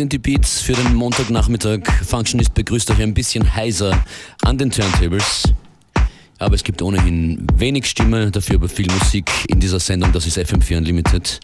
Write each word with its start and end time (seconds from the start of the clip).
Sind 0.00 0.14
die 0.14 0.18
Beats 0.18 0.62
für 0.62 0.72
den 0.72 0.94
Montagnachmittag. 0.94 1.80
Functionist 2.08 2.54
begrüßt 2.54 2.90
euch 2.90 3.02
ein 3.02 3.12
bisschen 3.12 3.54
heiser 3.54 4.02
an 4.40 4.56
den 4.56 4.70
Turntables. 4.70 5.42
Aber 6.38 6.54
es 6.54 6.64
gibt 6.64 6.80
ohnehin 6.80 7.46
wenig 7.56 7.84
Stimme, 7.84 8.30
dafür 8.30 8.56
aber 8.56 8.70
viel 8.70 8.90
Musik 8.98 9.30
in 9.48 9.60
dieser 9.60 9.78
Sendung. 9.78 10.10
Das 10.10 10.26
ist 10.26 10.38
FM4 10.38 10.78
Unlimited. 10.78 11.40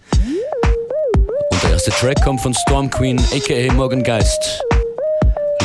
Und 1.50 1.62
der 1.64 1.70
erste 1.72 1.90
Track 1.90 2.24
kommt 2.24 2.40
von 2.40 2.54
Storm 2.54 2.88
Queen, 2.88 3.20
aka 3.20 3.70
Morgan 3.74 4.02
Geist. 4.02 4.62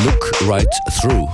Look 0.03 0.49
right 0.49 0.67
through. 0.99 1.29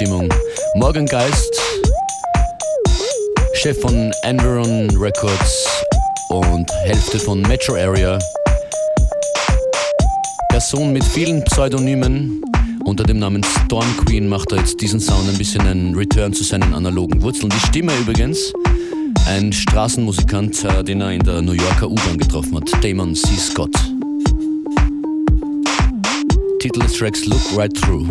Stimmung. 0.00 0.32
Morgengeist, 0.76 1.60
Chef 3.52 3.78
von 3.82 4.10
Environ 4.22 4.88
Records 4.96 5.84
und 6.30 6.72
Hälfte 6.84 7.18
von 7.18 7.42
Metro 7.42 7.74
Area. 7.74 8.18
Person 10.48 10.94
mit 10.94 11.04
vielen 11.04 11.44
Pseudonymen. 11.44 12.40
Unter 12.86 13.04
dem 13.04 13.18
Namen 13.18 13.44
Storm 13.44 13.84
Queen 14.06 14.26
macht 14.26 14.52
er 14.52 14.60
jetzt 14.60 14.80
diesen 14.80 15.00
Sound 15.00 15.28
ein 15.28 15.36
bisschen 15.36 15.66
einen 15.66 15.94
Return 15.94 16.32
zu 16.32 16.44
seinen 16.44 16.72
analogen 16.72 17.20
Wurzeln. 17.20 17.50
Die 17.50 17.66
Stimme 17.66 17.92
übrigens, 18.00 18.54
ein 19.26 19.52
Straßenmusikant, 19.52 20.64
äh, 20.64 20.82
den 20.82 21.02
er 21.02 21.12
in 21.12 21.20
der 21.20 21.42
New 21.42 21.52
Yorker 21.52 21.90
U-Bahn 21.90 22.16
getroffen 22.16 22.56
hat, 22.56 22.70
Damon 22.82 23.14
C. 23.14 23.36
Scott. 23.36 23.76
Titel 26.58 26.80
des 26.80 26.94
Tracks 26.94 27.26
Look 27.26 27.54
Right 27.54 27.74
Through. 27.74 28.06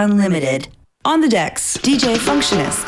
Unlimited. 0.00 0.68
On 1.04 1.20
the 1.20 1.28
decks, 1.28 1.76
DJ 1.78 2.16
Functionist. 2.18 2.87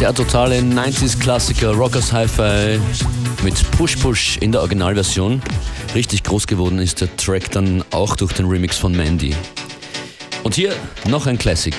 Der 0.00 0.14
totale 0.14 0.58
90s-Klassiker 0.58 1.72
Rockers 1.72 2.12
Hi-Fi 2.12 2.80
mit 3.42 3.70
Push 3.72 3.96
Push 3.96 4.36
in 4.38 4.52
der 4.52 4.60
Originalversion. 4.60 5.40
Richtig 5.94 6.22
groß 6.24 6.46
geworden 6.46 6.78
ist 6.78 7.00
der 7.00 7.16
Track 7.16 7.50
dann 7.52 7.84
auch 7.90 8.16
durch 8.16 8.32
den 8.32 8.46
Remix 8.46 8.78
von 8.78 8.92
Mandy. 8.92 9.34
Und 10.42 10.54
hier 10.54 10.74
noch 11.06 11.26
ein 11.26 11.38
Classic, 11.38 11.74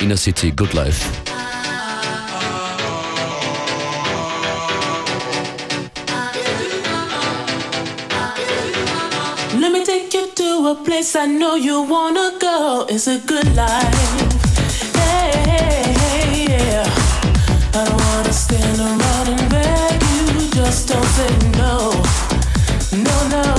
Inner 0.00 0.16
City 0.16 0.52
Good 0.52 0.72
Life. 0.72 1.04
Let 9.58 9.72
me 9.72 9.84
take 9.84 10.14
you 10.14 10.28
to 10.34 10.68
a 10.68 10.74
place 10.84 11.16
I 11.16 11.26
know 11.26 11.56
you 11.56 11.82
wanna 11.82 12.32
go. 12.38 12.86
It's 12.88 13.08
a 13.08 13.18
good 13.26 13.56
life. 13.56 14.36
Hey, 14.94 15.32
hey, 15.44 15.94
hey, 15.98 16.46
yeah. 16.48 16.86
I 17.74 17.84
don't 17.84 18.00
wanna 18.00 18.32
stand 18.32 18.78
around 18.78 19.28
and 19.28 19.50
beg 19.50 20.02
you. 20.02 20.50
Just 20.54 20.88
don't 20.88 21.04
say 21.16 21.32
no. 21.58 21.90
No, 22.92 23.28
no. 23.28 23.55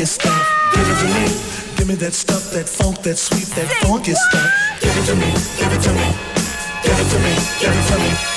funky 0.00 0.06
stuff. 0.06 0.72
Give 0.74 0.88
it 0.88 0.98
to 1.00 1.06
me. 1.06 1.76
Give 1.76 1.88
me 1.88 1.94
that 1.96 2.12
stuff, 2.14 2.50
that 2.52 2.68
funk, 2.68 3.02
that 3.02 3.18
sweet, 3.18 3.46
that 3.56 3.68
funky 3.82 4.14
stuff. 4.14 4.50
Give 4.80 4.96
it 4.96 5.06
to 5.06 5.14
me. 5.14 5.32
Give 5.58 5.72
it 5.72 5.82
to 5.82 5.92
me. 5.92 6.14
Give 6.82 6.98
it 6.98 7.10
to 7.10 7.18
me. 7.18 7.34
Give 7.60 7.72
it 7.72 7.86
to 7.88 7.98
me. 7.98 8.29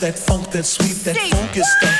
that 0.00 0.18
funk, 0.18 0.50
that 0.50 0.64
sweet, 0.64 1.04
that 1.04 1.16
focus 1.16 1.66
stuff. 1.78 1.99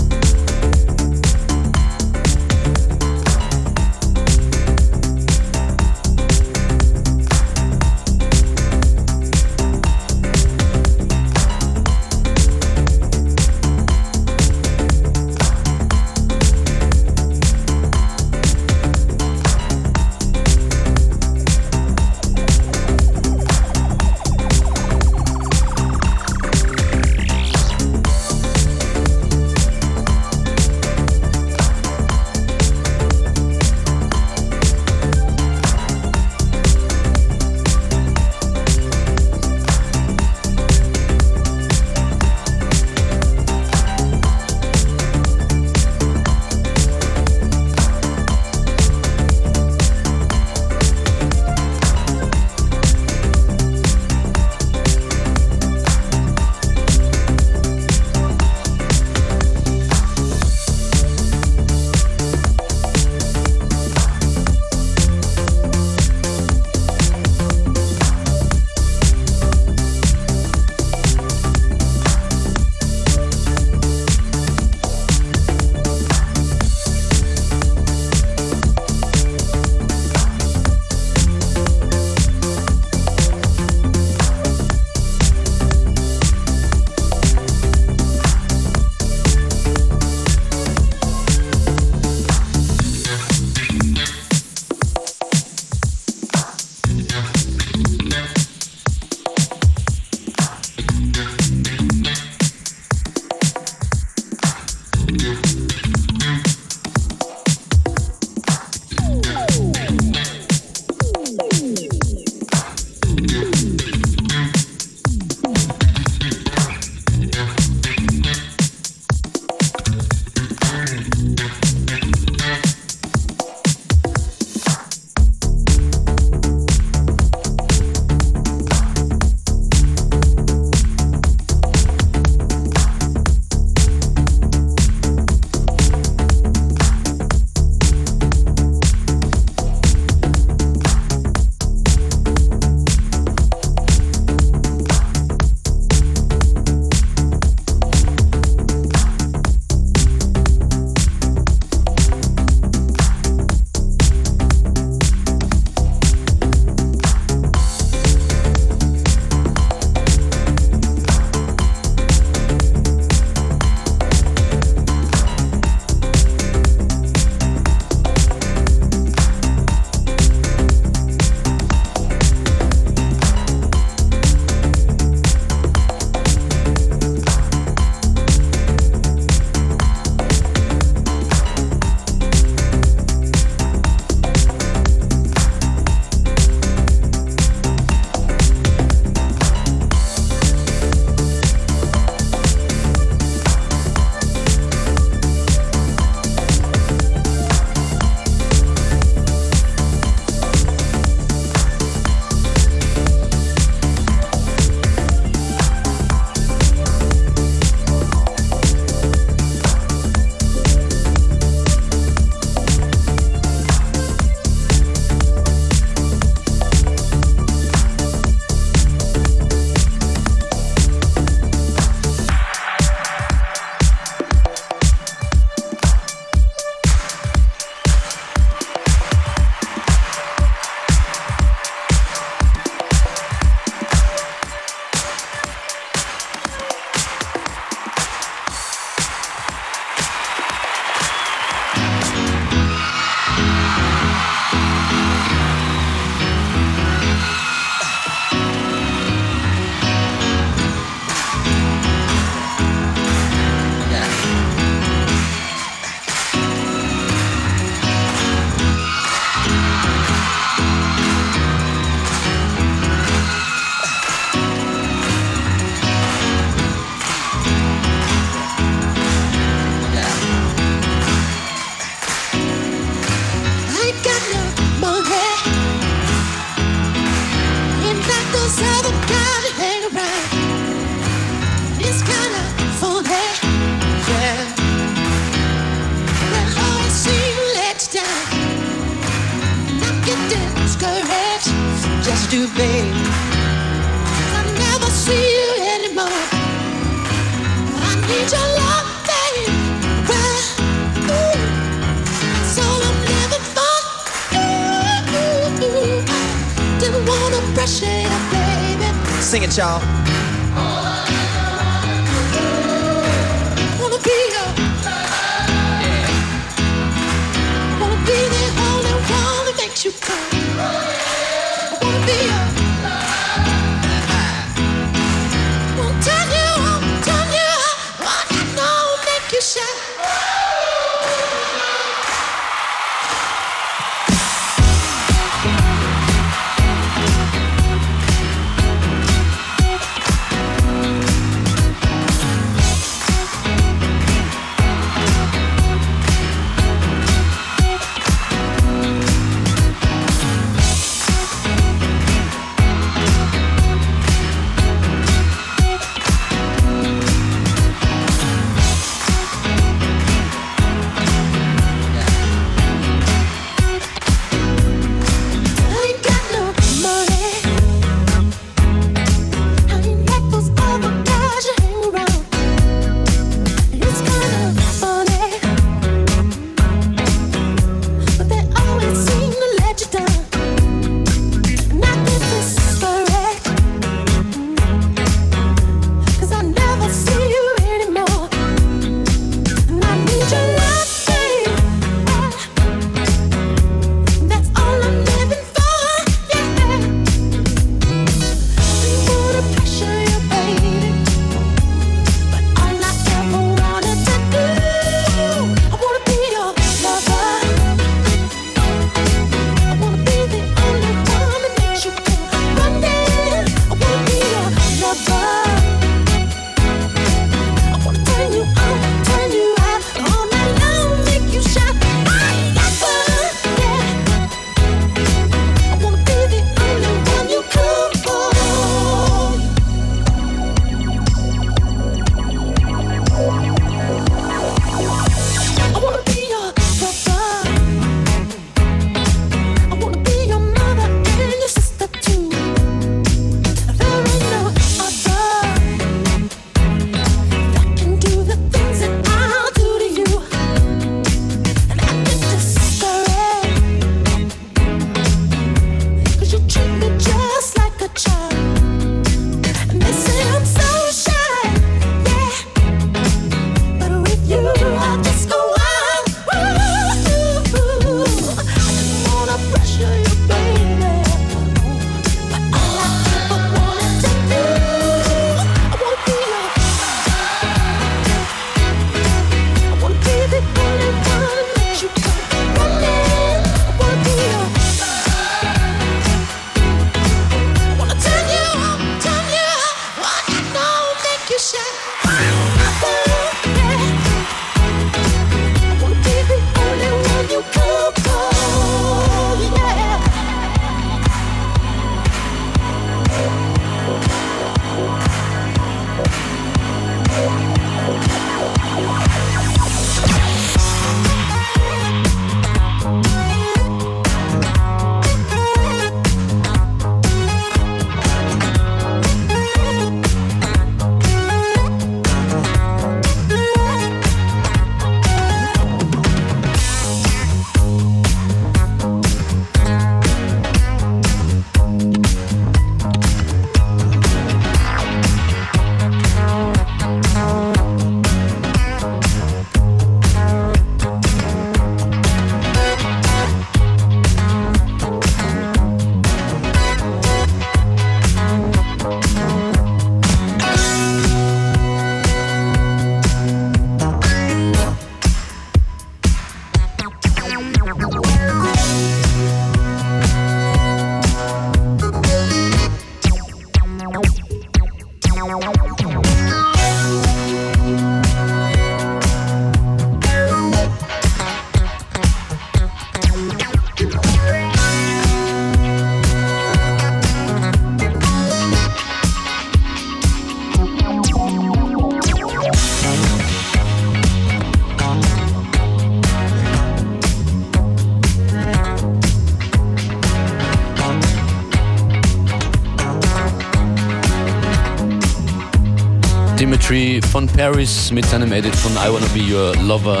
von 597.14 597.28
Paris 597.28 597.92
mit 597.92 598.04
seinem 598.06 598.32
Edit 598.32 598.56
von 598.56 598.72
I 598.72 598.92
Wanna 598.92 599.06
Be 599.14 599.20
Your 599.20 599.54
Lover. 599.62 600.00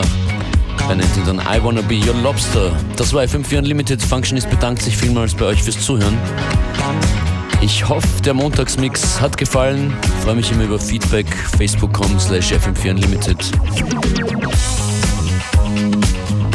Er 0.88 0.96
nennt 0.96 1.16
ihn 1.16 1.24
dann 1.24 1.38
I 1.38 1.62
Wanna 1.62 1.80
Be 1.82 1.94
Your 1.94 2.14
Lobster. 2.24 2.72
Das 2.96 3.12
war 3.12 3.22
FM4 3.22 3.58
Unlimited. 3.58 4.02
Functionist 4.02 4.50
bedankt 4.50 4.82
sich 4.82 4.96
vielmals 4.96 5.32
bei 5.32 5.44
euch 5.44 5.62
fürs 5.62 5.80
Zuhören. 5.80 6.18
Ich 7.60 7.88
hoffe, 7.88 8.08
der 8.24 8.34
Montagsmix 8.34 9.20
hat 9.20 9.36
gefallen. 9.36 9.96
Freue 10.24 10.34
mich 10.34 10.50
immer 10.50 10.64
über 10.64 10.80
Feedback. 10.80 11.28
Facebook.com 11.56 12.18
slash 12.18 12.52
FM4 12.52 12.90
Unlimited. 12.90 13.38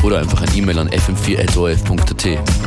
Oder 0.03 0.20
einfach 0.20 0.41
ein 0.41 0.57
E-Mail 0.57 0.80
an 0.80 0.89
fm4.orf.at. 0.89 2.59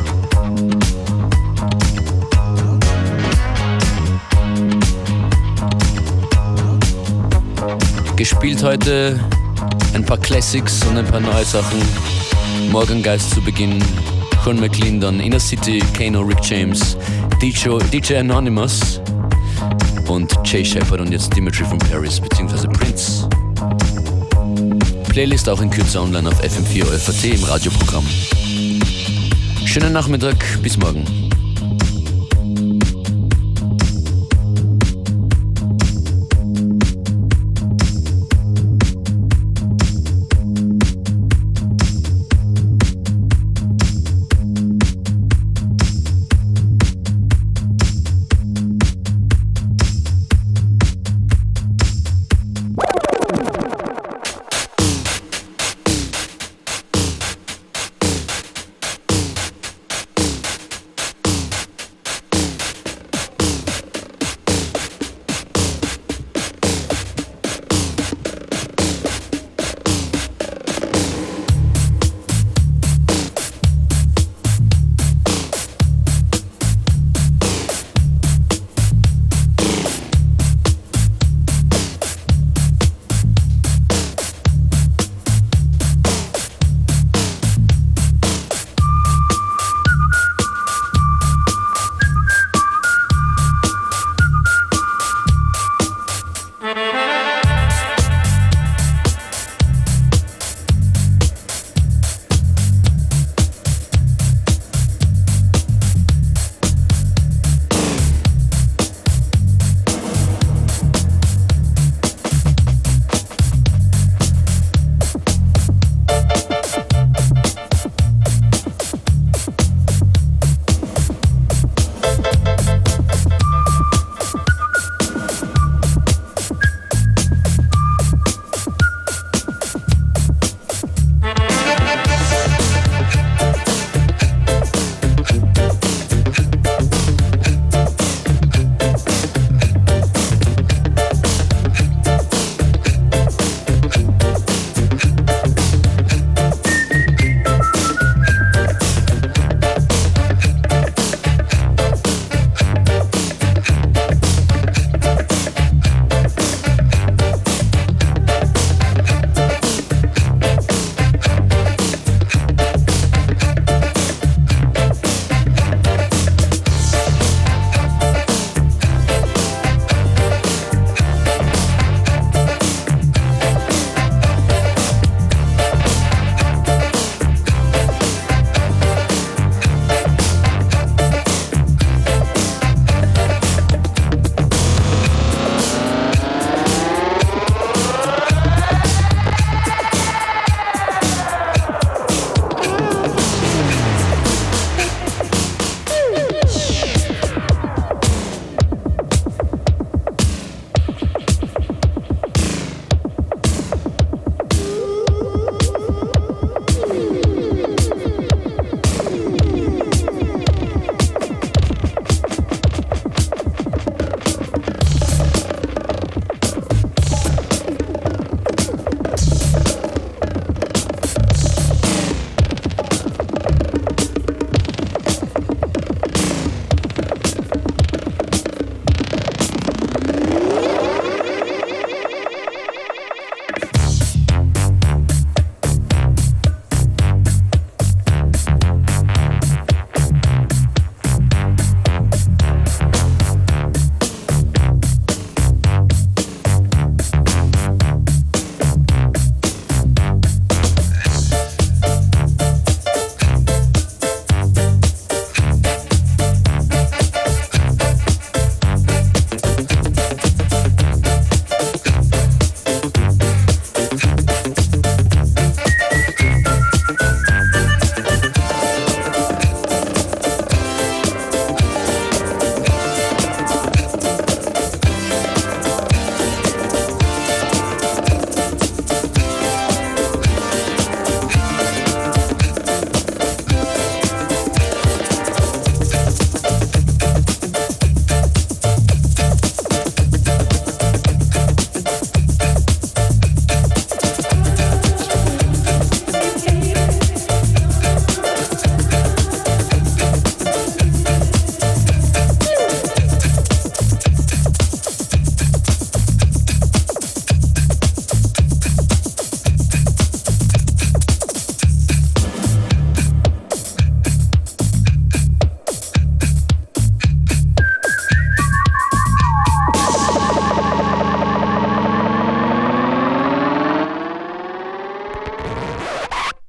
Gespielt 8.15 8.63
heute 8.63 9.19
ein 9.95 10.05
paar 10.05 10.17
Classics 10.17 10.85
und 10.85 10.97
ein 10.97 11.05
paar 11.05 11.19
neue 11.19 11.43
Sachen. 11.43 11.79
Morgengeist 12.71 13.31
zu 13.31 13.41
Beginn, 13.41 13.83
McLean, 14.45 14.99
dann 14.99 15.19
Inner 15.19 15.39
City, 15.39 15.81
Kano, 15.97 16.21
Rick 16.21 16.39
James, 16.43 16.95
DJ, 17.41 17.77
DJ 17.91 18.17
Anonymous 18.17 19.01
und 20.07 20.31
Jay 20.43 20.63
Shepard 20.63 21.01
und 21.01 21.11
jetzt 21.11 21.35
Dimitri 21.35 21.65
from 21.65 21.79
Paris 21.79 22.19
bzw. 22.19 22.67
Prince. 22.67 23.27
Playlist 25.09 25.49
auch 25.49 25.61
in 25.61 25.69
Kürze 25.69 25.99
online 25.99 26.29
auf 26.29 26.39
FM4 26.41 26.83
OFAT 26.83 27.23
im 27.35 27.43
Radioprogramm. 27.43 28.05
Schönen 29.65 29.93
Nachmittag, 29.93 30.37
bis 30.61 30.77
morgen. 30.77 31.22